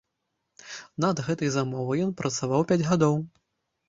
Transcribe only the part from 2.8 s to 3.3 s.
гадоў.